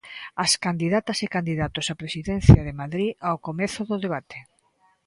[0.45, 4.37] As candidatas e candidatos á Presidencia de Madrid ao comezo do debate.